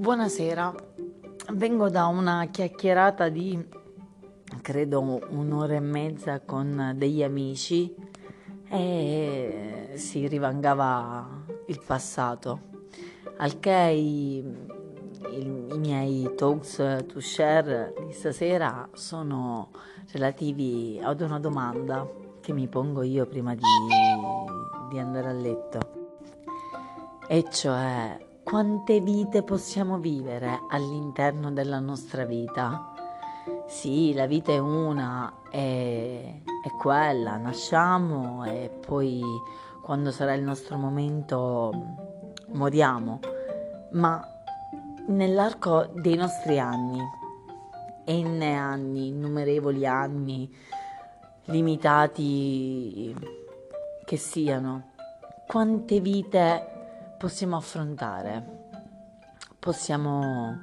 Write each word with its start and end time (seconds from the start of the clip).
Buonasera, 0.00 0.74
vengo 1.52 1.90
da 1.90 2.06
una 2.06 2.46
chiacchierata 2.50 3.28
di 3.28 3.62
credo 4.62 5.20
un'ora 5.28 5.74
e 5.74 5.80
mezza 5.80 6.40
con 6.40 6.94
degli 6.96 7.22
amici 7.22 7.94
e 8.70 9.90
si 9.96 10.26
rivangava 10.26 11.44
il 11.66 11.82
passato, 11.86 12.60
al 13.36 13.60
che 13.60 13.92
i, 13.94 14.38
i, 14.38 15.66
i 15.70 15.78
miei 15.78 16.32
talks 16.34 16.76
to 17.06 17.20
share 17.20 17.92
di 18.06 18.14
stasera 18.14 18.88
sono 18.94 19.68
relativi 20.12 20.98
ad 21.02 21.20
una 21.20 21.38
domanda 21.38 22.08
che 22.40 22.54
mi 22.54 22.68
pongo 22.68 23.02
io 23.02 23.26
prima 23.26 23.54
di, 23.54 23.60
di 24.88 24.98
andare 24.98 25.28
a 25.28 25.32
letto, 25.32 25.78
e 27.28 27.44
cioè 27.50 28.28
quante 28.50 28.98
vite 28.98 29.44
possiamo 29.44 29.98
vivere 29.98 30.62
all'interno 30.70 31.52
della 31.52 31.78
nostra 31.78 32.24
vita? 32.24 32.92
Sì, 33.68 34.12
la 34.12 34.26
vita 34.26 34.50
è 34.50 34.58
una, 34.58 35.32
è, 35.48 36.34
è 36.60 36.70
quella, 36.76 37.36
nasciamo 37.36 38.42
e 38.44 38.68
poi 38.84 39.22
quando 39.80 40.10
sarà 40.10 40.34
il 40.34 40.42
nostro 40.42 40.76
momento 40.76 41.70
moriamo, 42.48 43.20
ma 43.92 44.20
nell'arco 45.06 45.88
dei 45.94 46.16
nostri 46.16 46.58
anni, 46.58 46.98
n 48.08 48.42
anni, 48.42 49.06
innumerevoli 49.06 49.86
anni, 49.86 50.52
limitati 51.44 53.14
che 54.04 54.16
siano, 54.16 54.90
quante 55.46 56.00
vite 56.00 56.79
possiamo 57.20 57.56
affrontare, 57.56 58.42
possiamo 59.58 60.58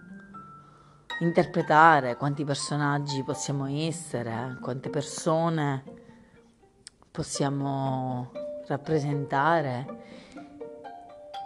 interpretare, 1.20 2.18
quanti 2.18 2.44
personaggi 2.44 3.22
possiamo 3.24 3.68
essere, 3.68 4.58
quante 4.60 4.90
persone 4.90 5.84
possiamo 7.12 8.32
rappresentare. 8.66 9.86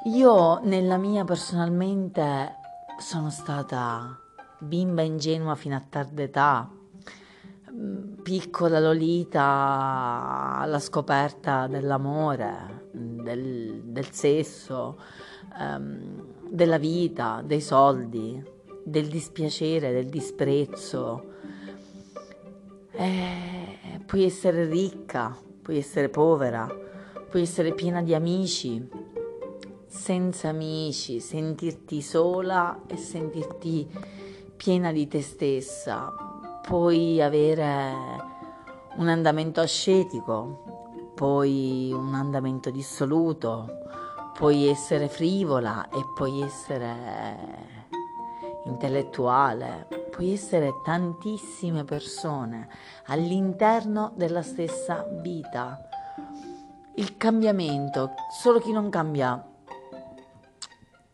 Io 0.05 0.61
nella 0.63 0.95
mia 0.95 1.25
personalmente 1.25 2.55
sono 2.97 3.29
stata 3.31 4.17
bimba 4.59 5.01
ingenua 5.01 5.55
fino 5.55 5.75
a 5.75 5.83
tarda 5.89 6.21
età, 6.21 6.69
piccola 8.21 8.79
Lolita 8.79 10.57
alla 10.59 10.79
scoperta 10.79 11.67
dell'amore, 11.67 12.87
del, 12.91 13.81
del 13.83 14.11
sesso, 14.11 14.99
um, 15.57 16.23
della 16.49 16.77
vita, 16.77 17.41
dei 17.45 17.61
soldi, 17.61 18.43
del 18.83 19.07
dispiacere, 19.07 19.91
del 19.91 20.07
disprezzo. 20.07 21.29
Eh, 22.91 24.01
puoi 24.05 24.25
essere 24.25 24.65
ricca, 24.65 25.35
puoi 25.61 25.77
essere 25.77 26.09
povera, 26.09 26.67
puoi 27.29 27.43
essere 27.43 27.73
piena 27.73 28.01
di 28.01 28.13
amici, 28.13 28.85
senza 29.87 30.49
amici, 30.49 31.19
sentirti 31.19 32.01
sola 32.01 32.81
e 32.87 32.97
sentirti 32.97 33.89
piena 34.55 34.91
di 34.91 35.07
te 35.07 35.21
stessa. 35.21 36.30
Puoi 36.61 37.21
avere 37.21 37.93
un 38.95 39.07
andamento 39.07 39.61
ascetico, 39.61 41.11
puoi 41.15 41.91
un 41.91 42.13
andamento 42.13 42.69
dissoluto, 42.69 43.67
puoi 44.33 44.67
essere 44.67 45.09
frivola 45.09 45.89
e 45.89 46.03
puoi 46.15 46.41
essere 46.41 47.79
intellettuale, 48.65 49.87
puoi 50.09 50.33
essere 50.33 50.71
tantissime 50.83 51.83
persone 51.83 52.69
all'interno 53.07 54.11
della 54.15 54.41
stessa 54.41 55.05
vita. 55.21 55.79
Il 56.95 57.17
cambiamento, 57.17 58.13
solo 58.31 58.59
chi 58.59 58.71
non 58.71 58.89
cambia 58.89 59.45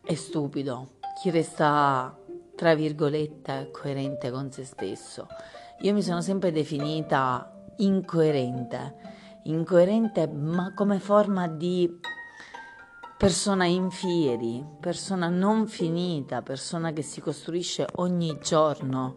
è 0.03 0.13
stupido, 0.13 0.99
chi 1.21 1.29
resta 1.29 2.15
tra 2.57 2.75
virgolette 2.75 3.69
coerente 3.71 4.31
con 4.31 4.51
se 4.51 4.65
stesso. 4.65 5.27
Io 5.81 5.93
mi 5.93 6.01
sono 6.01 6.21
sempre 6.21 6.51
definita 6.51 7.53
incoerente 7.77 9.15
incoerente, 9.47 10.27
ma 10.27 10.73
come 10.73 10.99
forma 10.99 11.47
di 11.47 11.99
persona 13.17 13.65
in 13.65 13.89
fieri, 13.89 14.63
persona 14.79 15.27
non 15.27 15.67
finita, 15.67 16.41
persona 16.41 16.91
che 16.91 17.01
si 17.01 17.19
costruisce 17.19 17.87
ogni 17.95 18.37
giorno, 18.41 19.15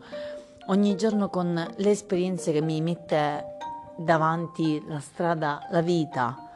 ogni 0.69 0.97
giorno 0.97 1.29
con 1.29 1.55
le 1.77 1.91
esperienze 1.91 2.53
che 2.53 2.62
mi 2.62 2.81
mette 2.81 3.56
davanti 3.97 4.83
la 4.87 5.00
strada, 5.00 5.67
la 5.71 5.83
vita 5.83 6.49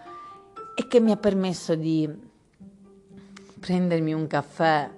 e 0.74 0.86
che 0.86 1.00
mi 1.00 1.10
ha 1.10 1.16
permesso 1.16 1.74
di 1.74 2.08
prendermi 3.60 4.12
un 4.12 4.26
caffè 4.26 4.90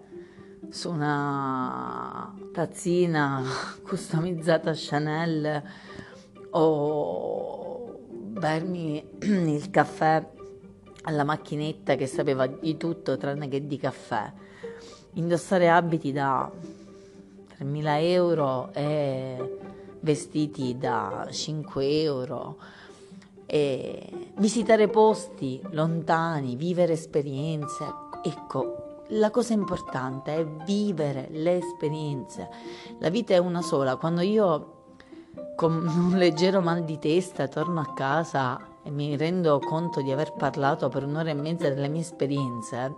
su 0.70 0.90
una 0.90 2.34
tazzina 2.52 3.42
customizzata 3.86 4.72
Chanel 4.74 5.62
o 6.50 7.98
bermi 8.08 9.04
il 9.20 9.70
caffè 9.70 10.26
alla 11.02 11.24
macchinetta 11.24 11.94
che 11.94 12.06
sapeva 12.06 12.46
di 12.46 12.76
tutto 12.76 13.16
tranne 13.16 13.48
che 13.48 13.66
di 13.66 13.76
caffè, 13.76 14.32
indossare 15.14 15.68
abiti 15.68 16.12
da 16.12 16.50
3.000 17.58 17.84
euro 18.02 18.70
e 18.72 19.58
vestiti 20.00 20.76
da 20.76 21.28
5 21.30 22.00
euro, 22.00 22.58
e 23.46 24.32
visitare 24.38 24.88
posti 24.88 25.60
lontani, 25.70 26.56
vivere 26.56 26.94
esperienze. 26.94 27.84
Ecco, 28.24 28.85
la 29.10 29.30
cosa 29.30 29.52
importante 29.52 30.34
è 30.34 30.44
vivere 30.44 31.28
le 31.30 31.58
esperienze. 31.58 32.48
La 32.98 33.08
vita 33.08 33.34
è 33.34 33.38
una 33.38 33.62
sola. 33.62 33.96
Quando 33.96 34.20
io 34.20 34.74
con 35.54 35.86
un 35.86 36.16
leggero 36.16 36.60
mal 36.60 36.84
di 36.84 36.98
testa 36.98 37.48
torno 37.48 37.80
a 37.80 37.92
casa 37.94 38.58
e 38.82 38.90
mi 38.90 39.16
rendo 39.16 39.58
conto 39.58 40.02
di 40.02 40.12
aver 40.12 40.32
parlato 40.32 40.88
per 40.88 41.04
un'ora 41.04 41.30
e 41.30 41.34
mezza 41.34 41.68
delle 41.68 41.88
mie 41.88 42.02
esperienze. 42.02 42.94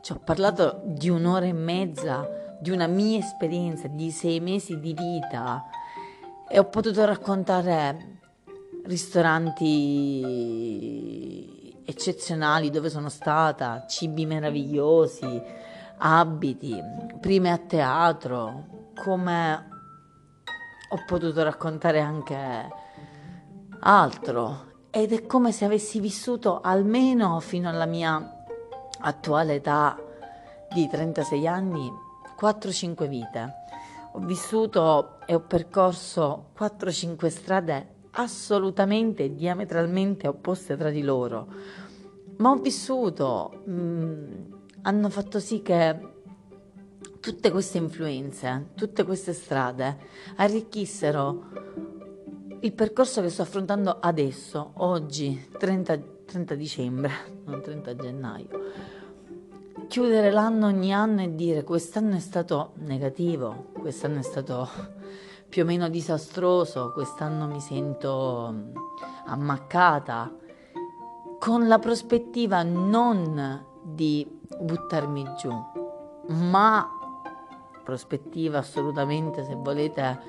Ci 0.00 0.12
ho 0.12 0.20
parlato 0.22 0.82
di 0.84 1.08
un'ora 1.08 1.46
e 1.46 1.52
mezza 1.52 2.28
di 2.60 2.70
una 2.70 2.86
mia 2.86 3.18
esperienza 3.18 3.88
di 3.88 4.10
sei 4.10 4.40
mesi 4.40 4.78
di 4.78 4.94
vita 4.94 5.64
e 6.48 6.58
ho 6.58 6.64
potuto 6.64 7.04
raccontare 7.04 8.20
ristoranti 8.84 9.64
eccezionali 11.86 12.68
dove 12.70 12.90
sono 12.90 13.08
stata, 13.08 13.86
cibi 13.86 14.26
meravigliosi, 14.26 15.40
abiti, 15.98 16.82
prime 17.20 17.52
a 17.52 17.58
teatro, 17.58 18.90
come 18.94 19.68
ho 20.88 21.04
potuto 21.06 21.42
raccontare 21.42 22.00
anche 22.00 22.68
altro 23.80 24.74
ed 24.90 25.12
è 25.12 25.26
come 25.26 25.52
se 25.52 25.64
avessi 25.64 26.00
vissuto 26.00 26.60
almeno 26.60 27.38
fino 27.40 27.68
alla 27.68 27.86
mia 27.86 28.44
attuale 29.00 29.54
età 29.54 29.96
di 30.72 30.88
36 30.88 31.46
anni 31.46 31.90
4-5 32.40 33.06
vite. 33.06 33.54
Ho 34.12 34.20
vissuto 34.20 35.20
e 35.26 35.34
ho 35.34 35.40
percorso 35.40 36.50
4-5 36.58 37.26
strade 37.28 37.94
assolutamente 38.18 39.34
diametralmente 39.34 40.28
opposte 40.28 40.76
tra 40.76 40.90
di 40.90 41.02
loro, 41.02 41.46
ma 42.36 42.50
ho 42.50 42.56
vissuto, 42.56 43.62
mh, 43.64 43.72
mm, 43.72 44.32
hanno 44.82 45.08
fatto 45.08 45.40
sì 45.40 45.62
che 45.62 46.14
tutte 47.20 47.50
queste 47.50 47.78
influenze, 47.78 48.68
tutte 48.74 49.04
queste 49.04 49.32
strade 49.32 49.98
arricchissero 50.36 51.44
il 52.60 52.72
percorso 52.72 53.20
che 53.20 53.30
sto 53.30 53.42
affrontando 53.42 53.98
adesso, 54.00 54.72
oggi, 54.74 55.48
30, 55.58 55.98
30 56.24 56.54
dicembre, 56.54 57.10
non 57.44 57.60
30 57.60 57.96
gennaio. 57.96 58.48
Chiudere 59.88 60.30
l'anno 60.30 60.66
ogni 60.66 60.92
anno 60.92 61.22
e 61.22 61.34
dire 61.34 61.62
quest'anno 61.62 62.16
è 62.16 62.20
stato 62.20 62.72
negativo, 62.78 63.70
quest'anno 63.72 64.18
è 64.18 64.22
stato 64.22 64.68
più 65.48 65.62
o 65.62 65.64
meno 65.66 65.88
disastroso, 65.88 66.92
quest'anno 66.92 67.46
mi 67.46 67.60
sento 67.60 68.72
ammaccata, 69.26 70.34
con 71.38 71.68
la 71.68 71.78
prospettiva 71.78 72.62
non 72.62 73.64
di 73.82 74.40
buttarmi 74.60 75.24
giù, 75.38 75.50
ma 76.28 76.88
prospettiva 77.84 78.58
assolutamente, 78.58 79.44
se 79.44 79.54
volete, 79.54 80.20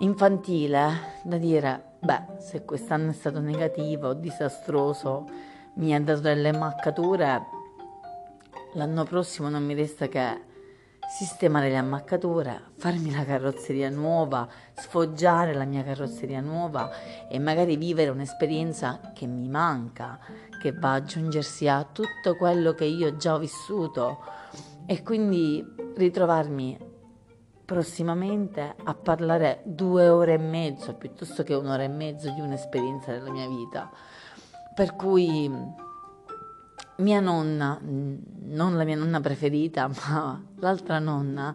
infantile, 0.00 1.20
da 1.24 1.38
dire, 1.38 1.96
beh, 2.00 2.40
se 2.40 2.64
quest'anno 2.64 3.10
è 3.10 3.14
stato 3.14 3.40
negativo, 3.40 4.12
disastroso, 4.12 5.26
mi 5.74 5.94
ha 5.94 6.00
dato 6.00 6.20
delle 6.20 6.52
maccature, 6.52 7.46
l'anno 8.74 9.04
prossimo 9.04 9.48
non 9.48 9.64
mi 9.64 9.74
resta 9.74 10.08
che 10.08 10.40
sistemare 11.08 11.70
le 11.70 11.76
ammaccature, 11.76 12.60
farmi 12.76 13.10
la 13.10 13.24
carrozzeria 13.24 13.88
nuova, 13.88 14.46
sfoggiare 14.74 15.54
la 15.54 15.64
mia 15.64 15.82
carrozzeria 15.82 16.42
nuova 16.42 16.90
e 17.28 17.38
magari 17.38 17.76
vivere 17.76 18.10
un'esperienza 18.10 19.00
che 19.14 19.26
mi 19.26 19.48
manca, 19.48 20.18
che 20.60 20.72
va 20.72 20.92
ad 20.92 21.04
aggiungersi 21.04 21.66
a 21.66 21.86
tutto 21.90 22.36
quello 22.36 22.74
che 22.74 22.84
io 22.84 23.16
già 23.16 23.34
ho 23.34 23.38
vissuto 23.38 24.18
e 24.84 25.02
quindi 25.02 25.64
ritrovarmi 25.96 26.78
prossimamente 27.64 28.74
a 28.84 28.94
parlare 28.94 29.62
due 29.64 30.08
ore 30.10 30.34
e 30.34 30.38
mezzo 30.38 30.94
piuttosto 30.94 31.42
che 31.42 31.54
un'ora 31.54 31.84
e 31.84 31.88
mezzo 31.88 32.30
di 32.30 32.40
un'esperienza 32.40 33.12
della 33.12 33.30
mia 33.30 33.48
vita. 33.48 33.90
Per 34.74 34.94
cui 34.94 35.50
mia 36.98 37.20
nonna, 37.20 37.80
non 37.82 38.76
la 38.76 38.84
mia 38.84 38.96
nonna 38.96 39.20
preferita, 39.20 39.88
ma 40.08 40.42
l'altra 40.56 40.98
nonna, 40.98 41.54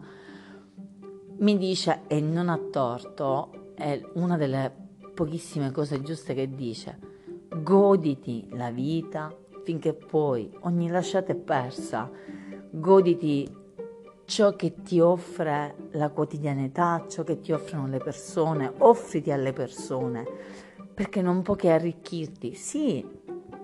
mi 1.38 1.58
dice, 1.58 2.02
e 2.08 2.22
non 2.22 2.50
ha 2.50 2.58
torto, 2.58 3.74
è 3.76 4.02
una 4.14 4.38
delle 4.38 4.72
pochissime 5.14 5.72
cose 5.72 6.02
giuste 6.02 6.34
che 6.34 6.50
dice, 6.50 7.00
goditi 7.56 8.48
la 8.52 8.72
vita 8.72 9.36
finché 9.64 9.94
puoi, 9.94 10.52
ogni 10.62 10.90
lasciata 10.90 11.32
è 11.32 11.36
persa, 11.36 12.10
goditi 12.70 13.62
ciò 14.26 14.56
che 14.56 14.82
ti 14.82 15.00
offre 15.00 15.76
la 15.92 16.10
quotidianità, 16.10 17.06
ciò 17.10 17.24
che 17.24 17.40
ti 17.40 17.52
offrono 17.52 17.88
le 17.88 18.00
persone, 18.00 18.72
offriti 18.80 19.32
alle 19.32 19.54
persone, 19.54 20.26
perché 20.94 21.22
non 21.22 21.42
può 21.42 21.56
che 21.56 21.70
arricchirti. 21.72 22.54
Sì, 22.54 23.06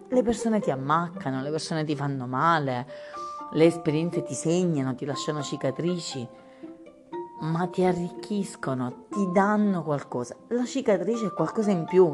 le 0.10 0.24
persone 0.24 0.60
ti 0.60 0.72
ammaccano, 0.72 1.42
le 1.42 1.52
persone 1.52 1.84
ti 1.84 1.96
fanno 1.96 2.26
male, 2.26 2.88
le 3.52 3.66
esperienze 3.66 4.24
ti 4.24 4.34
segnano, 4.34 4.96
ti 4.96 5.06
lasciano 5.06 5.42
cicatrici, 5.42 6.28
ma 7.42 7.68
ti 7.68 7.84
arricchiscono, 7.84 9.06
ti 9.10 9.30
danno 9.32 9.84
qualcosa. 9.84 10.36
La 10.48 10.66
cicatrice 10.66 11.28
è 11.28 11.34
qualcosa 11.34 11.72
in 11.72 11.86
più. 11.86 12.12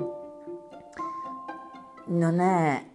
Non 2.08 2.40
è 2.40 2.86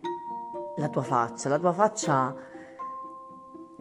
la 0.76 0.88
tua 0.88 1.02
faccia, 1.02 1.48
la 1.48 1.58
tua 1.58 1.72
faccia 1.72 2.34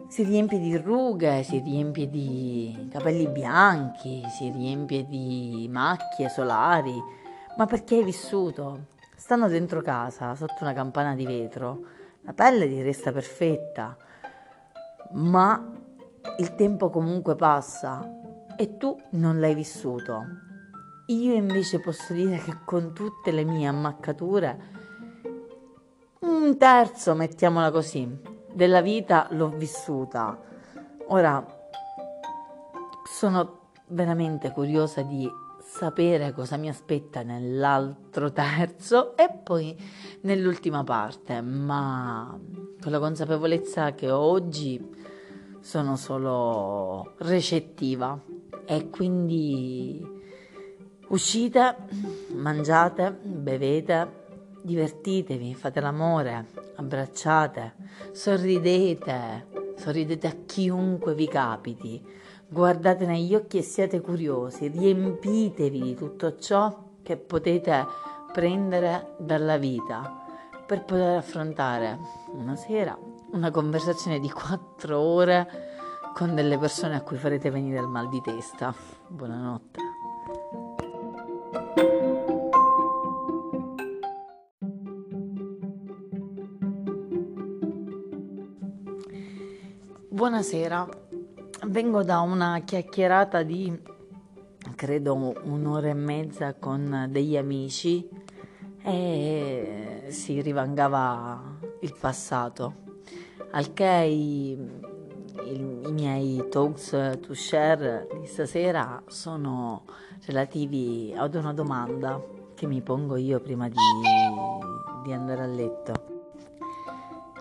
si 0.08 0.24
riempie 0.24 0.58
di 0.58 0.76
rughe, 0.76 1.44
si 1.44 1.60
riempie 1.60 2.10
di 2.10 2.88
capelli 2.90 3.28
bianchi, 3.28 4.24
si 4.28 4.50
riempie 4.50 5.06
di 5.06 5.68
macchie 5.70 6.28
solari, 6.28 7.00
ma 7.56 7.66
perché 7.66 7.96
hai 7.96 8.04
vissuto? 8.04 8.98
Stando 9.20 9.48
dentro 9.48 9.82
casa, 9.82 10.34
sotto 10.34 10.56
una 10.62 10.72
campana 10.72 11.14
di 11.14 11.26
vetro, 11.26 11.82
la 12.22 12.32
pelle 12.32 12.66
ti 12.66 12.80
resta 12.80 13.12
perfetta, 13.12 13.94
ma 15.10 15.72
il 16.38 16.54
tempo 16.54 16.88
comunque 16.88 17.36
passa 17.36 18.00
e 18.56 18.78
tu 18.78 18.98
non 19.10 19.38
l'hai 19.38 19.54
vissuto. 19.54 20.24
Io 21.08 21.34
invece 21.34 21.80
posso 21.80 22.14
dire 22.14 22.38
che 22.38 22.60
con 22.64 22.94
tutte 22.94 23.30
le 23.30 23.44
mie 23.44 23.66
ammaccature, 23.66 24.58
un 26.20 26.56
terzo, 26.56 27.14
mettiamola 27.14 27.70
così, 27.70 28.10
della 28.54 28.80
vita 28.80 29.26
l'ho 29.32 29.50
vissuta. 29.50 30.40
Ora 31.08 31.44
sono 33.04 33.58
veramente 33.88 34.50
curiosa 34.50 35.02
di 35.02 35.30
sapere 35.72 36.32
cosa 36.32 36.56
mi 36.56 36.68
aspetta 36.68 37.22
nell'altro 37.22 38.32
terzo 38.32 39.16
e 39.16 39.30
poi 39.30 39.74
nell'ultima 40.22 40.82
parte, 40.82 41.40
ma 41.40 42.36
con 42.82 42.90
la 42.90 42.98
consapevolezza 42.98 43.94
che 43.94 44.10
oggi 44.10 44.84
sono 45.60 45.94
solo 45.94 47.14
recettiva 47.18 48.20
e 48.66 48.90
quindi 48.90 50.04
uscite, 51.08 51.76
mangiate, 52.34 53.16
bevete, 53.22 54.24
divertitevi, 54.62 55.54
fate 55.54 55.80
l'amore, 55.80 56.46
abbracciate, 56.74 57.74
sorridete, 58.10 59.46
sorridete 59.76 60.26
a 60.26 60.36
chiunque 60.44 61.14
vi 61.14 61.28
capiti, 61.28 62.04
guardate 62.50 63.06
negli 63.06 63.34
occhi 63.34 63.58
e 63.58 63.62
siate 63.62 64.00
curiosi, 64.00 64.66
riempitevi 64.68 65.80
di 65.80 65.94
tutto 65.94 66.36
ciò 66.36 66.88
che 67.02 67.16
potete 67.16 67.86
prendere 68.32 69.14
dalla 69.18 69.56
vita 69.56 70.24
per 70.66 70.84
poter 70.84 71.16
affrontare 71.16 71.98
una 72.32 72.56
sera 72.56 72.96
una 73.32 73.50
conversazione 73.50 74.18
di 74.18 74.30
quattro 74.30 74.98
ore 74.98 75.68
con 76.14 76.34
delle 76.34 76.58
persone 76.58 76.96
a 76.96 77.02
cui 77.02 77.16
farete 77.16 77.50
venire 77.50 77.78
il 77.78 77.86
mal 77.86 78.08
di 78.08 78.20
testa. 78.20 78.74
Buonanotte. 79.06 79.78
Buonasera, 90.08 90.88
vengo 91.66 92.02
da 92.02 92.20
una 92.20 92.60
chiacchierata 92.60 93.42
di 93.42 93.78
credo 94.74 95.34
un'ora 95.42 95.88
e 95.88 95.94
mezza 95.94 96.54
con 96.54 97.06
degli 97.10 97.36
amici 97.36 98.08
e 98.82 100.06
si 100.08 100.40
rivangava 100.40 101.58
il 101.80 101.94
passato, 101.98 102.74
al 103.50 103.72
che 103.74 104.06
i, 104.08 104.52
i, 104.52 105.80
i 105.86 105.92
miei 105.92 106.46
talks 106.48 107.18
to 107.20 107.34
share 107.34 108.06
di 108.20 108.26
stasera 108.26 109.02
sono 109.06 109.84
relativi 110.26 111.12
ad 111.14 111.34
una 111.34 111.52
domanda 111.52 112.22
che 112.54 112.66
mi 112.66 112.80
pongo 112.80 113.16
io 113.16 113.40
prima 113.40 113.68
di, 113.68 113.74
di 115.04 115.12
andare 115.12 115.42
a 115.42 115.46
letto, 115.46 115.92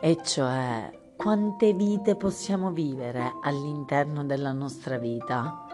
e 0.01 0.18
cioè 0.24 0.98
quante 1.19 1.74
vite 1.74 2.16
possiamo 2.16 2.71
vivere 2.71 3.33
all'interno 3.42 4.24
della 4.24 4.54
nostra 4.54 4.98
vita. 4.98 5.66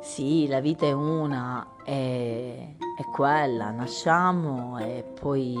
Sì, 0.00 0.46
la 0.48 0.60
vita 0.60 0.86
è 0.86 0.92
una, 0.92 1.74
è, 1.84 2.66
è 2.96 3.04
quella, 3.12 3.72
nasciamo 3.72 4.78
e 4.78 5.04
poi 5.20 5.54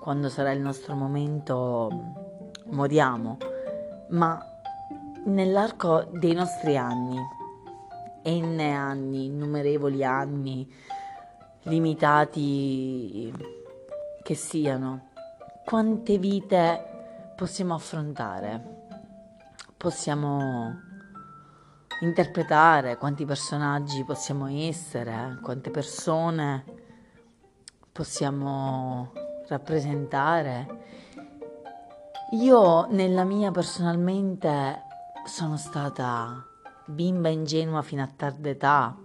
quando 0.00 0.30
sarà 0.30 0.50
il 0.52 0.62
nostro 0.62 0.94
momento 0.94 1.90
moriamo, 2.70 3.36
ma 4.08 4.42
nell'arco 5.26 6.06
dei 6.12 6.32
nostri 6.32 6.78
anni, 6.78 7.18
n 8.24 8.60
anni, 8.60 9.26
innumerevoli 9.26 10.02
anni, 10.02 10.66
limitati 11.64 13.30
che 14.22 14.34
siano, 14.34 15.08
quante 15.66 16.16
vite 16.16 16.92
possiamo 17.36 17.74
affrontare, 17.74 18.62
possiamo 19.76 20.92
interpretare, 22.00 22.96
quanti 22.96 23.24
personaggi 23.24 24.04
possiamo 24.04 24.46
essere, 24.48 25.38
quante 25.42 25.70
persone 25.70 26.64
possiamo 27.92 29.12
rappresentare. 29.48 30.82
Io 32.32 32.86
nella 32.90 33.24
mia 33.24 33.50
personalmente 33.50 34.82
sono 35.24 35.56
stata 35.56 36.44
bimba 36.86 37.28
ingenua 37.28 37.82
fino 37.82 38.02
a 38.02 38.08
tarda 38.14 38.48
età, 38.48 38.96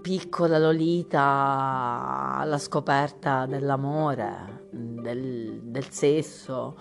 piccola 0.00 0.58
Lolita 0.58 2.34
alla 2.36 2.58
scoperta 2.58 3.46
dell'amore, 3.46 4.68
del, 4.70 5.60
del 5.62 5.90
sesso, 5.90 6.78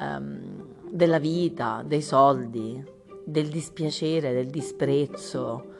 um, 0.00 0.66
della 0.90 1.18
vita, 1.18 1.82
dei 1.86 2.02
soldi, 2.02 2.84
del 3.24 3.48
dispiacere, 3.48 4.32
del 4.32 4.48
disprezzo. 4.48 5.76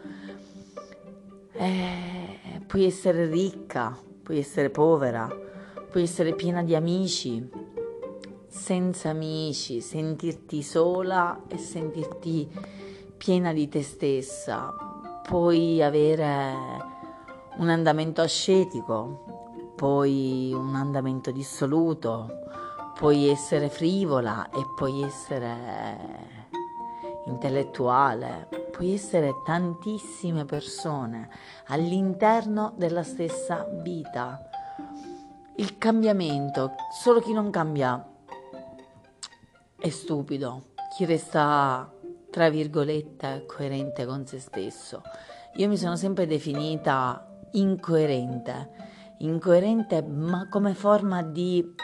Eh, 1.53 2.63
puoi 2.67 2.85
essere 2.85 3.27
ricca, 3.27 3.99
puoi 4.23 4.39
essere 4.39 4.71
povera, 4.71 5.29
puoi 5.91 6.05
essere 6.05 6.35
piena 6.35 6.63
di 6.63 6.75
amici, 6.75 7.47
senza 8.47 9.11
amici, 9.11 9.81
sentirti 9.81 10.63
sola 10.63 11.43
e 11.49 11.59
sentirti 11.59 12.49
piena 13.17 13.53
di 13.53 13.69
te 13.69 13.83
stessa. 13.83 14.88
Puoi 15.29 15.83
avere 15.83 16.55
un 17.59 17.69
andamento 17.69 18.23
ascetico, 18.23 19.73
puoi 19.77 20.55
un 20.55 20.75
andamento 20.75 21.31
dissoluto, 21.31 22.47
puoi 22.95 23.29
essere 23.29 23.69
frivola 23.69 24.49
e 24.49 24.65
puoi 24.75 25.03
essere 25.03 26.47
intellettuale, 27.27 28.49
puoi 28.71 28.95
essere 28.95 29.35
tantissime 29.45 30.47
persone 30.47 31.29
all'interno 31.67 32.73
della 32.77 33.03
stessa 33.03 33.67
vita. 33.83 34.49
Il 35.57 35.77
cambiamento, 35.77 36.73
solo 36.91 37.21
chi 37.21 37.35
non 37.35 37.51
cambia 37.51 38.03
è 39.79 39.91
stupido, 39.91 40.69
chi 40.97 41.05
resta, 41.05 41.93
tra 42.39 42.51
virgolette, 42.51 43.47
coerente 43.49 44.07
con 44.07 44.25
se 44.25 44.39
stesso. 44.39 45.03
Io 45.57 45.67
mi 45.67 45.77
sono 45.77 45.97
sempre 45.97 46.25
definita 46.25 47.27
incoerente, 47.55 48.71
incoerente 49.19 50.03
ma 50.03 50.47
come 50.49 50.73
forma 50.75 51.21
di 51.21 51.75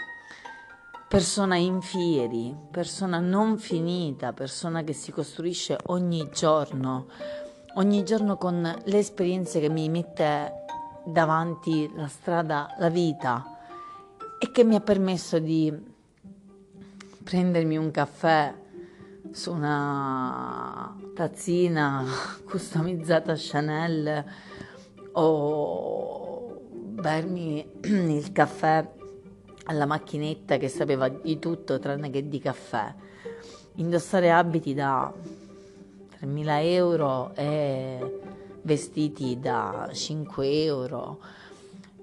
persona 1.09 1.57
in 1.57 1.81
fieri, 1.81 2.57
persona 2.71 3.19
non 3.19 3.59
finita, 3.59 4.33
persona 4.33 4.85
che 4.85 4.93
si 4.93 5.11
costruisce 5.11 5.77
ogni 5.87 6.31
giorno, 6.33 7.09
ogni 7.75 8.05
giorno 8.05 8.37
con 8.37 8.81
le 8.85 8.99
esperienze 8.99 9.59
che 9.59 9.69
mi 9.69 9.89
mette 9.89 10.67
davanti 11.05 11.91
la 11.97 12.07
strada, 12.07 12.77
la 12.79 12.91
vita. 12.91 13.45
E 14.39 14.53
che 14.53 14.63
mi 14.63 14.77
ha 14.77 14.81
permesso 14.81 15.41
di 15.41 15.73
prendermi 17.25 17.77
un 17.77 17.91
caffè 17.91 18.63
su 19.35 19.51
una 19.51 20.97
tazzina 21.13 22.05
customizzata 22.45 23.35
Chanel 23.37 24.25
o 25.11 26.61
bermi 26.71 27.67
il 27.83 28.31
caffè 28.31 28.89
alla 29.65 29.87
macchinetta 29.87 30.57
che 30.57 30.69
sapeva 30.69 31.09
di 31.09 31.41
tutto 31.41 31.81
tranne 31.81 32.11
che 32.11 32.29
di 32.29 32.39
caffè, 32.39 32.95
indossare 33.75 34.31
abiti 34.31 34.73
da 34.73 35.13
3.000 36.21 36.47
euro 36.63 37.33
e 37.35 38.21
vestiti 38.63 39.41
da 39.41 39.91
5 39.93 40.63
euro, 40.63 41.19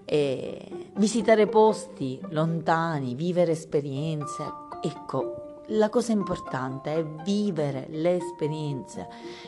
e 0.03 0.89
visitare 0.97 1.47
posti 1.47 2.19
lontani, 2.31 3.15
vivere 3.15 3.53
esperienze. 3.53 4.43
Ecco, 4.81 5.40
la 5.71 5.89
cosa 5.89 6.11
importante 6.11 6.93
è 6.93 7.03
vivere 7.03 7.87
le 7.89 8.17
esperienze. 8.17 9.07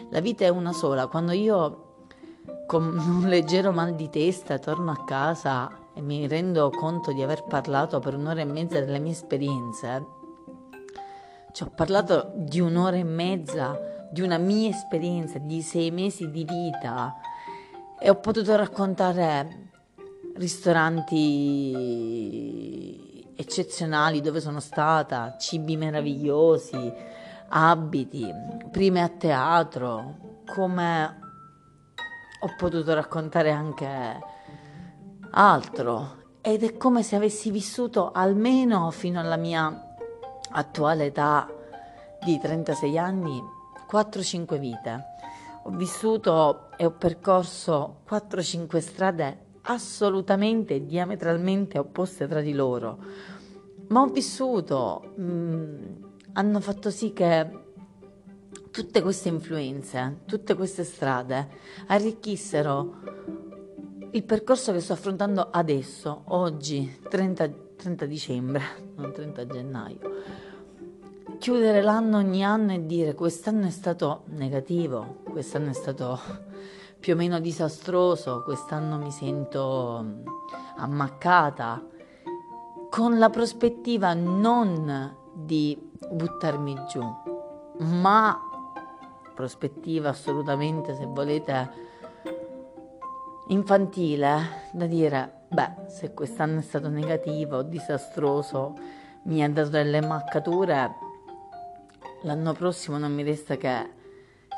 La 0.10 0.20
vita 0.20 0.46
è 0.46 0.50
una 0.50 0.72
sola. 0.72 1.08
Quando 1.08 1.32
io 1.32 1.92
con 2.66 2.98
un 2.98 3.28
leggero 3.28 3.72
mal 3.72 3.94
di 3.96 4.10
testa 4.10 4.60
torno 4.60 4.92
a 4.92 5.04
casa 5.04 5.70
e 5.94 6.02
mi 6.02 6.28
rendo 6.28 6.70
conto 6.70 7.12
di 7.12 7.22
aver 7.22 7.44
parlato 7.44 8.00
per 8.00 8.16
un'ora 8.16 8.42
e 8.42 8.46
mezza 8.46 8.80
delle 8.80 9.00
mie 9.00 9.12
esperienze, 9.12 10.06
ci 11.52 11.64
ho 11.64 11.72
parlato 11.74 12.32
di 12.36 12.60
un'ora 12.60 12.98
e 12.98 13.04
mezza 13.04 13.92
di 14.12 14.22
una 14.22 14.38
mia 14.38 14.70
esperienza 14.70 15.40
di 15.40 15.62
sei 15.62 15.92
mesi 15.92 16.32
di 16.32 16.46
vita 16.46 17.16
e 18.00 18.10
ho 18.10 18.16
potuto 18.16 18.56
raccontare 18.56 19.72
ristoranti 20.36 23.03
eccezionali 23.36 24.22
dove 24.22 24.40
sono 24.40 24.60
stata, 24.60 25.36
cibi 25.38 25.78
meravigliosi, 25.78 26.94
abiti, 27.50 28.32
prime 28.72 29.02
a 29.02 29.10
teatro, 29.10 30.42
come 30.46 31.20
ho 32.40 32.56
potuto 32.58 32.94
raccontare 32.94 33.52
anche 33.52 34.20
altro 35.32 36.22
ed 36.42 36.64
è 36.64 36.76
come 36.76 37.04
se 37.04 37.16
avessi 37.16 37.52
vissuto 37.52 38.12
almeno 38.12 38.92
fino 38.92 39.20
alla 39.20 39.38
mia 39.38 39.96
attuale 40.52 41.06
età 41.06 41.50
di 42.24 42.38
36 42.38 42.98
anni 42.98 43.42
4-5 43.90 44.58
vite. 44.58 45.06
Ho 45.64 45.70
vissuto 45.70 46.72
e 46.76 46.86
ho 46.86 46.92
percorso 46.92 48.02
4-5 48.10 48.78
strade 48.80 49.43
assolutamente 49.64 50.86
diametralmente 50.86 51.78
opposte 51.78 52.28
tra 52.28 52.42
di 52.42 52.54
loro, 52.54 52.98
ma 53.88 54.02
ho 54.02 54.08
vissuto, 54.08 55.14
mh, 55.16 55.24
mm, 55.24 55.76
hanno 56.34 56.60
fatto 56.60 56.90
sì 56.90 57.14
che 57.14 57.62
tutte 58.72 59.02
queste 59.02 59.30
influenze, 59.30 60.22
tutte 60.26 60.56
queste 60.56 60.84
strade 60.84 61.48
arricchissero 61.88 63.02
il 64.12 64.24
percorso 64.24 64.72
che 64.72 64.80
sto 64.80 64.94
affrontando 64.94 65.50
adesso, 65.52 66.24
oggi, 66.26 67.00
30, 67.08 67.50
30 67.78 68.06
dicembre, 68.06 68.62
non 68.96 69.12
30 69.12 69.48
gennaio. 69.48 70.00
Chiudere 71.40 71.82
l'anno 71.82 72.18
ogni 72.18 72.44
anno 72.44 72.74
e 72.74 72.86
dire 72.86 73.16
quest'anno 73.16 73.66
è 73.66 73.72
stato 73.72 74.24
negativo, 74.28 75.22
quest'anno 75.24 75.72
è 75.72 75.74
stato 75.74 76.20
più 77.04 77.16
o 77.16 77.18
meno 77.18 77.42
disastroso, 77.42 78.44
quest'anno 78.44 78.98
mi 78.98 79.12
sento 79.12 80.06
ammaccata, 80.78 81.86
con 82.90 83.20
la 83.20 83.30
prospettiva 83.30 84.14
non 84.14 85.14
di 85.34 85.78
buttarmi 86.10 86.86
giù, 86.88 87.04
ma 87.80 88.40
prospettiva 89.36 90.08
assolutamente, 90.12 90.96
se 90.96 91.06
volete, 91.06 91.72
infantile, 93.48 94.70
da 94.72 94.86
dire, 94.86 95.42
beh, 95.50 95.90
se 95.90 96.14
quest'anno 96.14 96.60
è 96.60 96.64
stato 96.64 96.88
negativo, 96.88 97.64
disastroso, 97.64 98.76
mi 99.24 99.44
ha 99.44 99.50
dato 99.50 99.72
delle 99.72 99.98
ammaccature, 99.98 100.96
l'anno 102.22 102.54
prossimo 102.54 102.98
non 102.98 103.14
mi 103.14 103.24
resta 103.24 103.58
che 103.58 104.02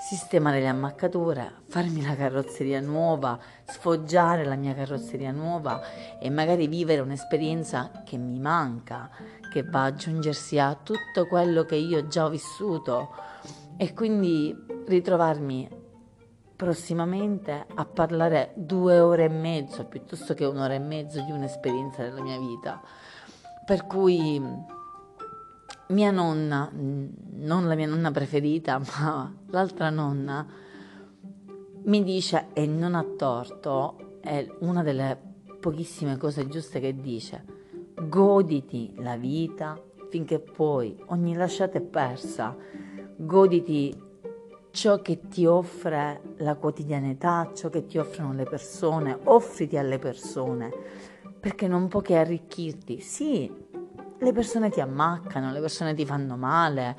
sistemare 0.06 0.60
le 0.60 0.68
ammaccature, 0.68 1.52
farmi 1.68 2.04
la 2.04 2.16
carrozzeria 2.16 2.80
nuova, 2.80 3.40
sfoggiare 3.64 4.46
la 4.46 4.54
mia 4.54 4.76
carrozzeria 4.76 5.32
nuova 5.32 5.82
e 6.20 6.30
magari 6.30 6.68
vivere 6.68 7.02
un'esperienza 7.02 8.04
che 8.06 8.16
mi 8.16 8.38
manca, 8.38 9.10
che 9.52 9.64
va 9.64 9.86
ad 9.86 9.94
aggiungersi 9.94 10.60
a 10.60 10.76
tutto 10.76 11.26
quello 11.26 11.64
che 11.64 11.78
io 11.78 12.06
già 12.06 12.26
ho 12.26 12.30
vissuto 12.30 13.16
e 13.78 13.96
quindi 13.96 14.56
ritrovarmi 14.86 15.68
prossimamente 16.56 17.66
a 17.74 17.86
parlare 17.86 18.52
due 18.54 19.00
ore 19.00 19.24
e 19.24 19.30
mezzo 19.30 19.86
piuttosto 19.86 20.36
che 20.36 20.46
un'ora 20.46 20.76
e 20.76 20.80
mezzo 20.80 21.20
di 21.22 21.32
un'esperienza 21.32 22.04
della 22.04 22.22
mia 22.22 22.38
vita. 22.38 22.80
Per 23.66 23.88
cui 23.88 24.40
mia 25.88 26.12
nonna, 26.12 26.70
non 26.74 27.68
la 27.68 27.76
mia 27.76 27.88
nonna 27.88 28.12
preferita, 28.12 28.80
ma 29.00 29.34
l'altra 29.48 29.90
nonna, 29.90 30.46
mi 31.84 32.04
dice, 32.04 32.48
e 32.54 32.66
non 32.66 32.96
ha 32.96 33.04
torto, 33.18 34.20
è 34.22 34.48
una 34.60 34.84
delle 34.84 35.18
pochissime 35.60 36.18
cose 36.18 36.48
giuste 36.48 36.80
che 36.80 36.96
dice, 37.00 37.44
goditi 38.08 38.94
la 38.98 39.18
vita 39.18 39.80
finché 40.10 40.40
puoi, 40.40 40.96
ogni 41.08 41.36
lasciata 41.36 41.78
è 41.78 41.82
persa 41.82 42.56
goditi 43.18 43.98
ciò 44.72 45.02
che 45.02 45.28
ti 45.28 45.46
offre 45.46 46.22
la 46.38 46.56
quotidianità, 46.56 47.50
ciò 47.54 47.70
che 47.70 47.86
ti 47.86 47.98
offrono 47.98 48.34
le 48.34 48.44
persone, 48.44 49.18
offriti 49.24 49.78
alle 49.78 50.00
persone, 50.00 50.70
perché 51.40 51.68
non 51.68 51.88
può 51.88 52.02
che 52.02 52.18
arricchirti. 52.18 53.00
Sì, 53.00 53.50
le 54.18 54.32
persone 54.32 54.70
ti 54.70 54.80
ammaccano, 54.80 55.52
le 55.52 55.60
persone 55.60 55.94
ti 55.94 56.06
fanno 56.06 56.38
male, 56.38 56.98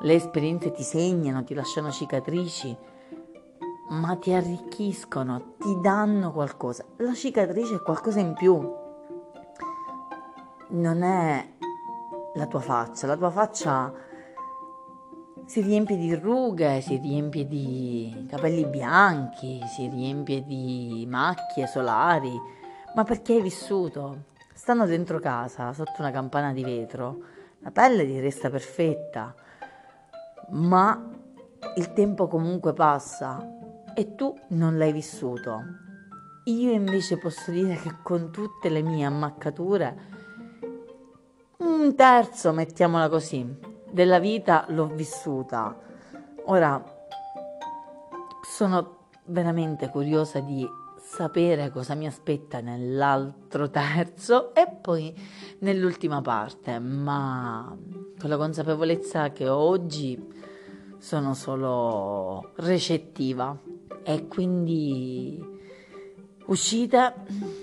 le 0.00 0.14
esperienze 0.14 0.70
ti 0.72 0.82
segnano, 0.82 1.44
ti 1.44 1.54
lasciano 1.54 1.90
cicatrici, 1.90 2.76
ma 3.88 4.16
ti 4.16 4.32
arricchiscono, 4.32 5.54
ti 5.58 5.78
danno 5.80 6.32
qualcosa. 6.32 6.84
La 6.98 7.14
cicatrice 7.14 7.76
è 7.76 7.82
qualcosa 7.82 8.20
in 8.20 8.34
più. 8.34 8.82
Non 10.70 11.02
è 11.02 11.48
la 12.34 12.46
tua 12.46 12.60
faccia, 12.60 13.06
la 13.06 13.16
tua 13.16 13.30
faccia 13.30 13.92
si 15.46 15.60
riempie 15.60 15.96
di 15.96 16.14
rughe, 16.14 16.80
si 16.80 16.96
riempie 16.96 17.46
di 17.46 18.26
capelli 18.30 18.64
bianchi, 18.64 19.60
si 19.66 19.88
riempie 19.88 20.42
di 20.44 21.06
macchie 21.08 21.66
solari, 21.66 22.32
ma 22.94 23.04
perché 23.04 23.34
hai 23.34 23.42
vissuto? 23.42 24.32
Stando 24.56 24.86
dentro 24.86 25.18
casa, 25.18 25.72
sotto 25.72 25.96
una 25.98 26.12
campana 26.12 26.52
di 26.52 26.62
vetro, 26.62 27.18
la 27.58 27.72
pelle 27.72 28.06
ti 28.06 28.20
resta 28.20 28.50
perfetta, 28.50 29.34
ma 30.50 31.10
il 31.74 31.92
tempo 31.92 32.28
comunque 32.28 32.72
passa 32.72 33.44
e 33.94 34.14
tu 34.14 34.32
non 34.50 34.78
l'hai 34.78 34.92
vissuto. 34.92 35.60
Io 36.44 36.70
invece 36.70 37.18
posso 37.18 37.50
dire 37.50 37.74
che 37.74 37.96
con 38.00 38.30
tutte 38.30 38.68
le 38.68 38.80
mie 38.82 39.04
ammaccature, 39.04 39.96
un 41.58 41.94
terzo, 41.96 42.52
mettiamola 42.52 43.08
così, 43.08 43.58
della 43.90 44.20
vita 44.20 44.66
l'ho 44.68 44.86
vissuta. 44.86 45.76
Ora 46.44 46.82
sono 48.42 49.08
veramente 49.24 49.88
curiosa 49.88 50.38
di 50.38 50.64
sapere 51.14 51.70
cosa 51.70 51.94
mi 51.94 52.08
aspetta 52.08 52.60
nell'altro 52.60 53.70
terzo 53.70 54.52
e 54.52 54.66
poi 54.68 55.14
nell'ultima 55.60 56.20
parte, 56.20 56.80
ma 56.80 57.72
con 58.18 58.28
la 58.28 58.36
consapevolezza 58.36 59.30
che 59.30 59.48
oggi 59.48 60.20
sono 60.98 61.34
solo 61.34 62.50
recettiva 62.56 63.56
e 64.02 64.26
quindi 64.26 65.40
uscite, 66.46 67.14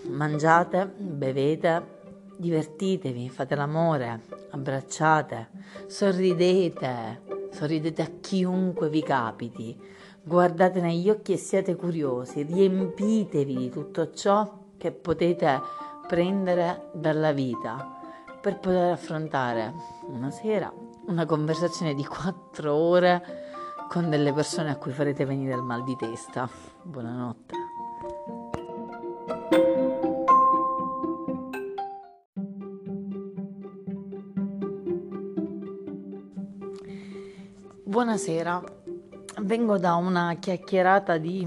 mangiate, 0.08 0.86
bevete 0.98 2.00
divertitevi, 2.38 3.30
fate 3.30 3.56
l'amore, 3.56 4.22
abbracciate, 4.52 5.50
sorridete, 5.88 7.22
sorridete 7.52 8.02
a 8.02 8.12
chiunque 8.22 8.90
vi 8.90 9.04
capiti, 9.04 9.78
guardate 10.24 10.82
negli 10.82 11.10
occhi 11.10 11.34
e 11.34 11.38
siate 11.38 11.76
curiosi, 11.76 12.44
riempitevi 12.44 13.56
di 13.56 13.70
tutto 13.70 14.12
ciò 14.12 14.60
che 14.78 14.92
potete 14.92 15.62
prendere 16.08 16.90
dalla 16.94 17.32
vita 17.32 18.00
per 18.42 18.60
poter 18.60 18.92
affrontare 18.92 19.74
una 20.08 20.32
sera 20.32 20.72
una 21.08 21.26
conversazione 21.26 21.94
di 21.94 22.06
quattro 22.06 22.74
ore 22.74 23.40
con 23.90 24.10
delle 24.10 24.34
persone 24.34 24.70
a 24.72 24.78
cui 24.78 24.92
farete 24.92 25.26
venire 25.26 25.54
il 25.54 25.62
mal 25.62 25.84
di 25.84 25.96
testa. 25.96 26.50
Buonanotte. 26.82 27.56
Buonasera, 37.84 38.64
vengo 39.52 39.78
da 39.78 39.96
una 39.96 40.36
chiacchierata 40.36 41.18
di 41.18 41.46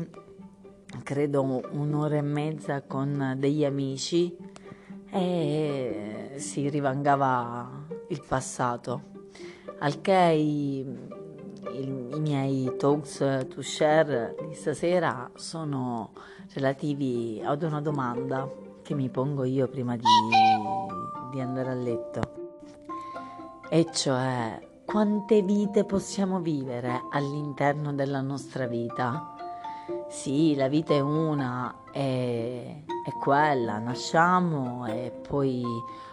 credo 1.02 1.62
un'ora 1.70 2.16
e 2.16 2.20
mezza 2.20 2.82
con 2.82 3.32
degli 3.38 3.64
amici 3.64 4.36
e 5.10 6.34
si 6.36 6.68
rivangava 6.68 7.86
il 8.08 8.22
passato, 8.28 9.04
al 9.78 10.02
che 10.02 10.34
i, 10.36 10.80
i, 10.80 12.08
i 12.14 12.20
miei 12.20 12.74
talks 12.76 13.46
to 13.48 13.62
share 13.62 14.36
di 14.48 14.54
stasera 14.54 15.30
sono 15.34 16.12
relativi 16.52 17.40
ad 17.42 17.62
una 17.62 17.80
domanda 17.80 18.46
che 18.82 18.92
mi 18.92 19.08
pongo 19.08 19.44
io 19.44 19.66
prima 19.66 19.96
di, 19.96 20.02
di 21.32 21.40
andare 21.40 21.70
a 21.70 21.74
letto, 21.74 22.20
e 23.70 23.86
cioè 23.94 24.72
quante 24.94 25.42
vite 25.42 25.82
possiamo 25.82 26.38
vivere 26.38 27.06
all'interno 27.10 27.92
della 27.92 28.20
nostra 28.20 28.68
vita? 28.68 29.34
Sì, 30.08 30.54
la 30.54 30.68
vita 30.68 30.94
è 30.94 31.00
una, 31.00 31.90
è, 31.90 32.76
è 33.04 33.12
quella, 33.20 33.78
nasciamo 33.78 34.86
e 34.86 35.10
poi 35.10 35.64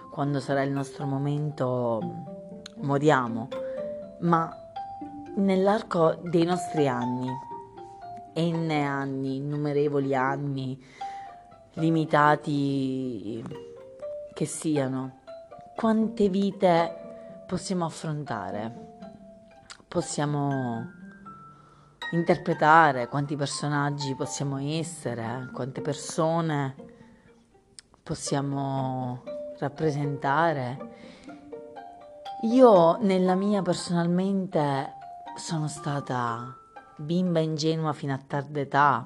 quando 0.10 0.40
sarà 0.40 0.64
il 0.64 0.72
nostro 0.72 1.06
momento 1.06 2.02
moriamo, 2.78 3.50
ma 4.22 4.52
nell'arco 5.36 6.18
dei 6.24 6.44
nostri 6.44 6.88
anni, 6.88 7.30
n 8.36 8.72
anni, 8.72 9.36
innumerevoli 9.36 10.16
anni, 10.16 10.84
limitati 11.74 13.44
che 14.34 14.46
siano, 14.46 15.20
quante 15.76 16.30
vite 16.30 16.96
possiamo 17.52 17.84
affrontare, 17.84 18.74
possiamo 19.86 20.90
interpretare, 22.14 23.10
quanti 23.10 23.36
personaggi 23.36 24.16
possiamo 24.16 24.58
essere, 24.58 25.50
quante 25.52 25.82
persone 25.82 26.76
possiamo 28.02 29.24
rappresentare. 29.60 30.94
Io 32.44 32.98
nella 33.02 33.36
mia 33.36 33.62
personalmente 33.62 34.94
sono 35.36 35.68
stata 35.68 36.56
bimba 36.96 37.42
ingenua 37.42 37.92
fino 37.92 38.14
a 38.14 38.20
tarda 38.26 38.62
età, 38.62 39.06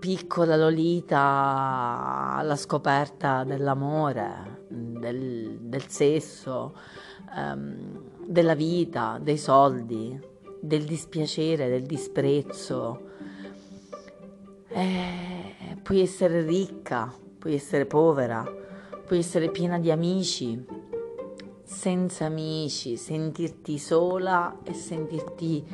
piccola 0.00 0.56
Lolita 0.56 2.32
alla 2.34 2.56
scoperta 2.56 3.44
dell'amore, 3.44 4.66
del, 5.00 5.58
del 5.60 5.88
sesso, 5.88 6.76
um, 7.34 8.02
della 8.24 8.54
vita, 8.54 9.18
dei 9.20 9.38
soldi, 9.38 10.16
del 10.60 10.84
dispiacere, 10.84 11.68
del 11.68 11.82
disprezzo. 11.82 13.08
Eh, 14.68 15.76
puoi 15.82 16.00
essere 16.00 16.42
ricca, 16.42 17.12
puoi 17.38 17.54
essere 17.54 17.86
povera, 17.86 18.44
puoi 19.04 19.18
essere 19.18 19.50
piena 19.50 19.78
di 19.78 19.90
amici, 19.90 20.64
senza 21.64 22.26
amici, 22.26 22.96
sentirti 22.96 23.78
sola 23.78 24.58
e 24.62 24.74
sentirti 24.74 25.64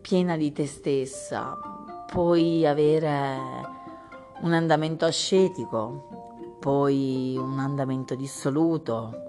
piena 0.00 0.36
di 0.36 0.52
te 0.52 0.66
stessa. 0.66 1.58
Puoi 2.06 2.66
avere 2.66 3.38
un 4.40 4.52
andamento 4.52 5.04
ascetico, 5.04 6.17
puoi 6.58 7.36
un 7.36 7.58
andamento 7.58 8.14
dissoluto, 8.14 9.26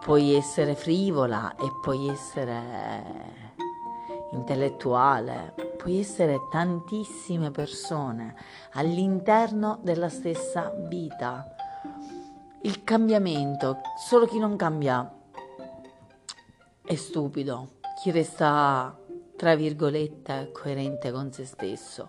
puoi 0.00 0.34
essere 0.34 0.74
frivola 0.74 1.54
e 1.56 1.70
puoi 1.82 2.08
essere 2.08 3.48
intellettuale, 4.32 5.54
puoi 5.76 5.98
essere 5.98 6.38
tantissime 6.50 7.50
persone 7.50 8.34
all'interno 8.72 9.78
della 9.82 10.08
stessa 10.08 10.72
vita. 10.88 11.54
Il 12.62 12.84
cambiamento, 12.84 13.80
solo 13.98 14.26
chi 14.26 14.38
non 14.38 14.56
cambia 14.56 15.12
è 16.84 16.94
stupido, 16.94 17.78
chi 18.02 18.10
resta 18.10 18.96
tra 19.36 19.54
virgolette 19.54 20.50
coerente 20.52 21.10
con 21.10 21.32
se 21.32 21.44
stesso. 21.44 22.08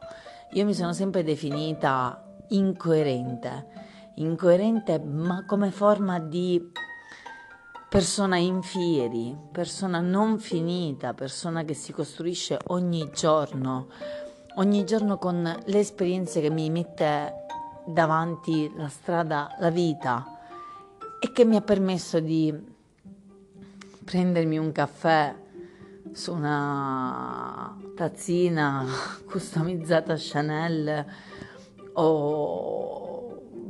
Io 0.54 0.66
mi 0.66 0.74
sono 0.74 0.92
sempre 0.92 1.24
definita 1.24 2.26
incoerente 2.50 3.91
incoerente, 4.16 5.00
ma 5.00 5.46
come 5.46 5.72
forma 5.72 6.20
di 6.20 6.72
persona 7.92 8.38
in 8.38 8.62
fieri, 8.62 9.38
persona 9.52 10.00
non 10.00 10.40
finita, 10.40 11.14
persona 11.14 11.64
che 11.64 11.74
si 11.74 11.92
costruisce 11.92 12.58
ogni 12.68 13.12
giorno, 13.14 13.88
ogni 14.56 14.86
giorno 14.86 15.18
con 15.18 15.44
le 15.66 15.80
esperienze 15.80 16.40
che 16.40 16.50
mi 16.50 16.70
mette 16.70 17.46
davanti 17.86 18.72
la 18.78 18.88
strada, 18.88 19.56
la 19.60 19.70
vita 19.70 20.26
e 21.20 21.34
che 21.34 21.44
mi 21.44 21.58
ha 21.58 21.62
permesso 21.62 22.22
di 22.22 22.58
prendermi 24.06 24.58
un 24.58 24.72
caffè 24.72 25.36
su 26.14 26.34
una 26.34 27.78
tazzina 27.96 28.86
customizzata 29.30 30.16
Chanel 30.18 31.06
o 31.94 33.11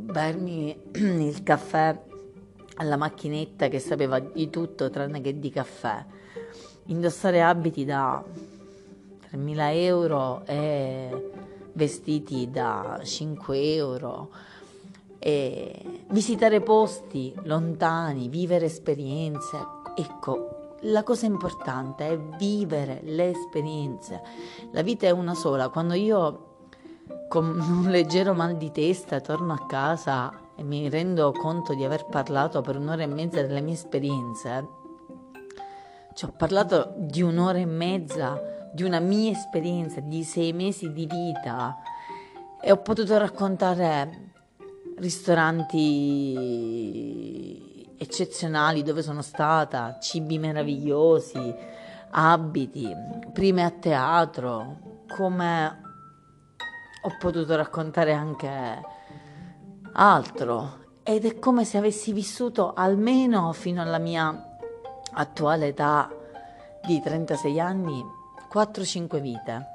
bermi 0.02 0.76
il 0.94 1.44
caffè 1.44 2.00
alla 2.76 2.98
macchinetta 2.98 3.68
che 3.68 3.80
sapeva 3.80 4.20
di 4.20 4.50
tutto 4.50 4.90
tranne 4.90 5.22
che 5.22 5.40
di 5.40 5.50
caffè, 5.50 6.04
indossare 6.86 7.42
abiti 7.42 7.86
da 7.86 8.24
3.000 9.32 9.58
euro 9.76 10.44
e 10.46 11.32
vestiti 11.74 12.50
da 12.50 13.00
5 13.04 13.74
euro, 13.74 14.30
e 15.24 16.04
visitare 16.10 16.62
posti 16.62 17.32
lontani, 17.44 18.28
vivere 18.28 18.66
esperienze. 18.66 19.58
Ecco, 19.96 20.76
la 20.82 21.04
cosa 21.04 21.28
importante 21.28 22.08
è 22.08 22.18
vivere 22.18 23.02
le 23.04 23.30
esperienze. 23.30 24.22
La 24.72 24.82
vita 24.82 25.06
è 25.06 25.12
una 25.12 25.36
sola. 25.36 25.70
Quando 25.70 25.94
io 25.94 26.51
con 27.32 27.46
un 27.46 27.90
leggero 27.90 28.34
mal 28.34 28.58
di 28.58 28.72
testa 28.74 29.22
torno 29.22 29.54
a 29.54 29.66
casa 29.66 30.34
e 30.54 30.64
mi 30.64 30.90
rendo 30.90 31.32
conto 31.32 31.74
di 31.74 31.86
aver 31.86 32.08
parlato 32.08 32.60
per 32.60 32.76
un'ora 32.76 33.04
e 33.04 33.08
mezza 33.08 33.42
delle 33.42 33.62
mie 33.62 33.76
esperienze. 33.76 34.68
Ci 36.14 36.26
ho 36.26 36.34
parlato 36.36 36.94
di 36.98 37.22
un'ora 37.22 37.58
e 37.60 37.66
mezza 37.66 38.38
di 38.74 38.84
una 38.84 39.00
mia 39.00 39.32
esperienza 39.32 40.02
di 40.02 40.26
sei 40.26 40.52
mesi 40.52 40.92
di 40.92 41.06
vita 41.06 41.78
e 42.62 42.70
ho 42.70 42.82
potuto 42.82 43.18
raccontare 43.18 44.34
ristoranti 44.98 45.88
eccezionali 47.98 48.84
dove 48.84 49.02
sono 49.02 49.22
stata, 49.22 50.00
cibi 50.02 50.38
meravigliosi, 50.38 51.56
abiti, 52.10 52.94
prime 53.32 53.64
a 53.64 53.70
teatro, 53.70 55.06
come 55.08 55.91
ho 57.04 57.16
potuto 57.20 57.56
raccontare 57.56 58.14
anche 58.14 58.82
altro 59.94 60.80
ed 61.04 61.26
è 61.26 61.40
come 61.40 61.66
se 61.66 61.78
avessi 61.78 62.14
vissuto 62.14 62.74
almeno 62.74 63.52
fino 63.54 63.82
alla 63.82 63.98
mia 63.98 64.58
attuale 65.14 65.68
età 65.68 66.10
di 66.86 67.02
36 67.02 67.60
anni 67.60 68.04
4-5 68.54 69.20
vite. 69.20 69.66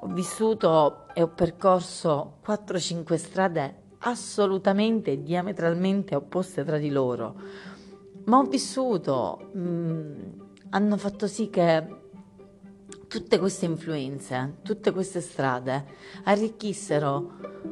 Ho 0.00 0.08
vissuto 0.08 1.06
e 1.14 1.22
ho 1.22 1.28
percorso 1.28 2.38
4-5 2.46 3.14
strade 3.14 3.82
assolutamente 4.00 5.22
diametralmente 5.22 6.14
opposte 6.14 6.64
tra 6.64 6.76
di 6.76 6.90
loro, 6.90 7.34
ma 8.24 8.38
ho 8.38 8.44
vissuto, 8.44 9.50
mh, 9.52 9.60
mm, 9.60 10.14
hanno 10.70 10.96
fatto 10.96 11.26
sì 11.26 11.48
che 11.48 12.05
tutte 13.08 13.38
queste 13.38 13.66
influenze, 13.66 14.56
tutte 14.62 14.90
queste 14.90 15.20
strade 15.20 15.84
arricchissero 16.24 17.64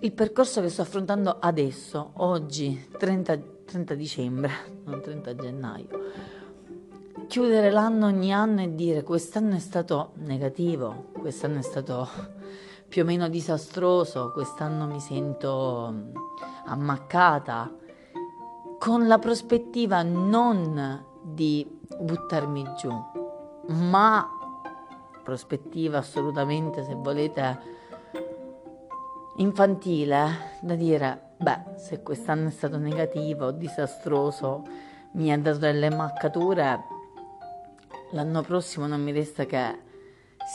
il 0.00 0.12
percorso 0.12 0.60
che 0.60 0.68
sto 0.68 0.82
affrontando 0.82 1.38
adesso, 1.40 2.12
oggi, 2.16 2.88
30, 2.96 3.38
30 3.64 3.94
dicembre, 3.94 4.50
non 4.84 5.00
30 5.00 5.34
gennaio. 5.34 5.88
chiudere 7.26 7.70
l'anno 7.70 8.06
ogni 8.06 8.32
anno 8.32 8.62
e 8.62 8.74
dire 8.74 9.02
quest'anno 9.02 9.56
è 9.56 9.58
stato 9.58 10.12
negativo, 10.16 11.10
quest'anno 11.18 11.58
è 11.58 11.62
stato 11.62 12.08
più 12.88 13.02
o 13.02 13.04
meno 13.04 13.28
disastroso, 13.28 14.30
quest'anno 14.32 14.86
mi 14.86 15.00
sento 15.00 15.90
mm, 15.92 16.10
ammaccata, 16.66 17.74
con 18.78 19.06
la 19.08 19.18
prospettiva 19.18 20.02
non 20.02 21.04
di 21.22 21.66
buttarmi 21.98 22.64
giù, 22.78 22.90
ma 23.66 24.37
prospettiva 25.28 25.98
assolutamente, 25.98 26.82
se 26.82 26.94
volete, 26.94 27.58
infantile, 29.36 30.56
da 30.62 30.74
dire, 30.74 31.34
beh, 31.36 31.76
se 31.76 32.02
quest'anno 32.02 32.48
è 32.48 32.50
stato 32.50 32.78
negativo, 32.78 33.50
disastroso, 33.50 34.62
mi 35.12 35.30
ha 35.30 35.38
dato 35.38 35.58
delle 35.58 35.90
maccature, 35.90 36.80
l'anno 38.12 38.40
prossimo 38.40 38.86
non 38.86 39.02
mi 39.02 39.12
resta 39.12 39.44
che 39.44 39.80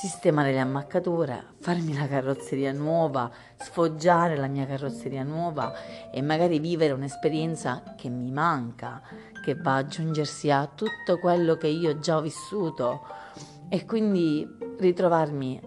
sistemare 0.02 0.52
le 0.52 0.60
ammaccature, 0.60 1.54
farmi 1.60 1.94
la 1.94 2.08
carrozzeria 2.08 2.72
nuova, 2.72 3.30
sfoggiare 3.58 4.36
la 4.36 4.48
mia 4.48 4.66
carrozzeria 4.66 5.22
nuova 5.22 5.72
e 6.12 6.20
magari 6.24 6.58
vivere 6.58 6.94
un'esperienza 6.94 7.94
che 7.96 8.10
mi 8.10 8.32
manca, 8.32 9.04
che 9.46 9.54
va 9.54 9.76
ad 9.76 9.86
aggiungersi 9.86 10.50
a 10.50 10.66
tutto 10.66 11.20
quello 11.20 11.58
che 11.58 11.68
io 11.68 12.00
già 12.00 12.18
ho 12.18 12.22
vissuto. 12.22 13.22
E 13.70 13.86
quindi 13.86 14.63
ritrovarmi 14.78 15.62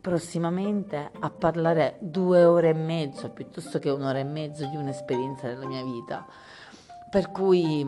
prossimamente 0.00 1.10
a 1.18 1.30
parlare 1.30 1.96
due 2.00 2.44
ore 2.44 2.68
e 2.68 2.74
mezzo 2.74 3.30
piuttosto 3.30 3.80
che 3.80 3.90
un'ora 3.90 4.20
e 4.20 4.24
mezzo 4.24 4.64
di 4.68 4.76
un'esperienza 4.76 5.48
della 5.48 5.66
mia 5.66 5.82
vita. 5.82 6.24
Per 7.10 7.32
cui 7.32 7.84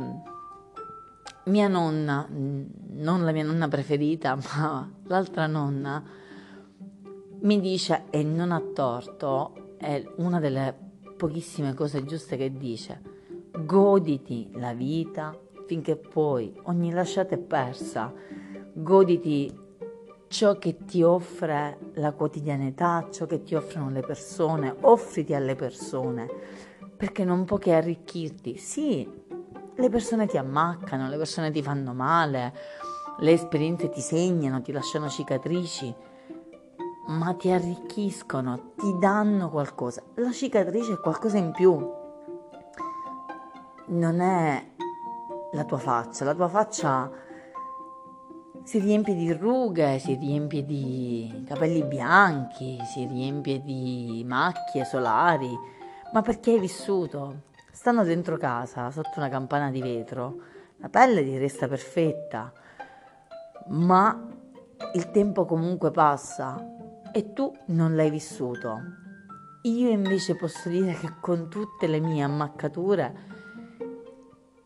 mia 1.44 1.68
nonna, 1.68 2.26
non 2.28 3.24
la 3.24 3.30
mia 3.32 3.44
nonna 3.44 3.68
preferita, 3.68 4.36
ma 4.56 4.90
l'altra 5.04 5.46
nonna, 5.46 6.02
mi 7.40 7.60
dice, 7.60 8.06
e 8.10 8.24
non 8.24 8.50
ha 8.50 8.60
torto, 8.74 9.76
è 9.76 10.04
una 10.16 10.40
delle 10.40 10.74
pochissime 11.16 11.74
cose 11.74 12.04
giuste 12.04 12.36
che 12.36 12.52
dice, 12.52 13.00
goditi 13.64 14.50
la 14.54 14.72
vita 14.72 15.38
finché 15.66 15.96
puoi, 15.96 16.52
ogni 16.64 16.90
lasciata 16.90 17.34
è 17.34 17.38
persa, 17.38 18.12
goditi 18.72 19.66
ciò 20.28 20.58
che 20.58 20.84
ti 20.84 21.02
offre 21.02 21.78
la 21.94 22.12
quotidianità, 22.12 23.08
ciò 23.10 23.26
che 23.26 23.42
ti 23.42 23.54
offrono 23.54 23.90
le 23.90 24.00
persone, 24.00 24.74
offriti 24.82 25.34
alle 25.34 25.54
persone, 25.54 26.28
perché 26.96 27.24
non 27.24 27.44
può 27.44 27.56
che 27.56 27.72
arricchirti. 27.74 28.56
Sì, 28.56 29.08
le 29.74 29.88
persone 29.88 30.26
ti 30.26 30.36
ammaccano, 30.36 31.08
le 31.08 31.16
persone 31.16 31.50
ti 31.50 31.62
fanno 31.62 31.94
male, 31.94 32.54
le 33.18 33.32
esperienze 33.32 33.88
ti 33.88 34.00
segnano, 34.00 34.60
ti 34.60 34.70
lasciano 34.70 35.08
cicatrici, 35.08 35.94
ma 37.06 37.34
ti 37.34 37.50
arricchiscono, 37.50 38.72
ti 38.76 38.96
danno 38.98 39.48
qualcosa. 39.48 40.02
La 40.16 40.30
cicatrice 40.30 40.94
è 40.94 41.00
qualcosa 41.00 41.38
in 41.38 41.52
più. 41.52 41.96
Non 43.86 44.20
è 44.20 44.66
la 45.52 45.64
tua 45.64 45.78
faccia, 45.78 46.24
la 46.26 46.34
tua 46.34 46.48
faccia 46.48 47.10
si 48.68 48.80
riempie 48.80 49.14
di 49.14 49.32
rughe, 49.32 49.98
si 49.98 50.14
riempie 50.16 50.62
di 50.62 51.42
capelli 51.48 51.82
bianchi, 51.84 52.78
si 52.84 53.06
riempie 53.06 53.62
di 53.62 54.22
macchie 54.28 54.84
solari, 54.84 55.48
ma 56.12 56.20
perché 56.20 56.50
hai 56.50 56.60
vissuto? 56.60 57.44
Stando 57.72 58.02
dentro 58.02 58.36
casa, 58.36 58.90
sotto 58.90 59.12
una 59.16 59.30
campana 59.30 59.70
di 59.70 59.80
vetro, 59.80 60.36
la 60.76 60.90
pelle 60.90 61.24
ti 61.24 61.38
resta 61.38 61.66
perfetta, 61.66 62.52
ma 63.68 64.28
il 64.92 65.10
tempo 65.12 65.46
comunque 65.46 65.90
passa 65.90 66.62
e 67.10 67.32
tu 67.32 67.50
non 67.68 67.96
l'hai 67.96 68.10
vissuto. 68.10 68.80
Io 69.62 69.88
invece 69.88 70.36
posso 70.36 70.68
dire 70.68 70.92
che 70.92 71.14
con 71.22 71.48
tutte 71.48 71.86
le 71.86 72.00
mie 72.00 72.22
ammaccature, 72.22 73.16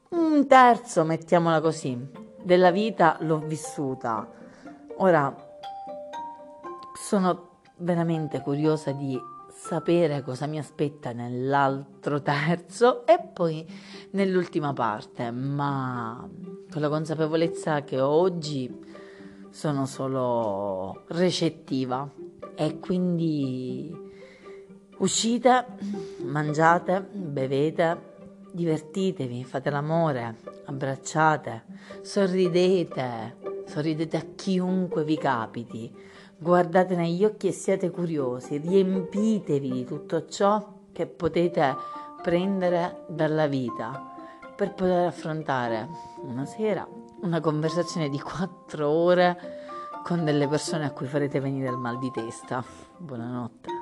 un 0.08 0.44
terzo, 0.48 1.04
mettiamola 1.04 1.60
così, 1.60 2.21
della 2.42 2.70
vita 2.70 3.16
l'ho 3.20 3.38
vissuta. 3.38 4.28
Ora 4.96 5.34
sono 6.94 7.50
veramente 7.76 8.40
curiosa 8.40 8.92
di 8.92 9.18
sapere 9.48 10.22
cosa 10.22 10.46
mi 10.46 10.58
aspetta 10.58 11.12
nell'altro 11.12 12.20
terzo 12.22 13.06
e 13.06 13.20
poi 13.20 13.66
nell'ultima 14.10 14.72
parte, 14.72 15.30
ma 15.30 16.28
con 16.70 16.80
la 16.80 16.88
consapevolezza 16.88 17.82
che 17.82 18.00
oggi 18.00 18.90
sono 19.50 19.86
solo 19.86 21.04
recettiva 21.08 22.08
e 22.54 22.78
quindi 22.78 23.94
uscite, 24.98 25.66
mangiate, 26.24 27.00
bevete, 27.12 28.11
divertitevi, 28.52 29.44
fate 29.44 29.70
l'amore, 29.70 30.36
abbracciate, 30.66 31.64
sorridete, 32.02 33.64
sorridete 33.66 34.16
a 34.16 34.26
chiunque 34.34 35.04
vi 35.04 35.18
capiti, 35.18 35.92
guardate 36.38 36.94
negli 36.94 37.24
occhi 37.24 37.48
e 37.48 37.52
siate 37.52 37.90
curiosi, 37.90 38.58
riempitevi 38.58 39.70
di 39.70 39.84
tutto 39.84 40.26
ciò 40.26 40.80
che 40.92 41.06
potete 41.06 41.74
prendere 42.22 43.04
dalla 43.08 43.46
vita 43.46 44.10
per 44.54 44.74
poter 44.74 45.06
affrontare 45.06 45.88
una 46.22 46.44
sera 46.44 46.86
una 47.22 47.40
conversazione 47.40 48.08
di 48.08 48.20
quattro 48.20 48.88
ore 48.88 49.60
con 50.02 50.24
delle 50.24 50.48
persone 50.48 50.84
a 50.84 50.90
cui 50.90 51.06
farete 51.06 51.40
venire 51.40 51.68
il 51.68 51.76
mal 51.76 51.98
di 51.98 52.10
testa. 52.10 52.64
Buonanotte. 52.96 53.81